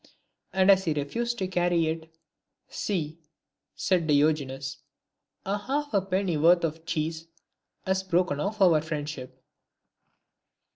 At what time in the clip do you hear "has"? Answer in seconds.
7.85-8.01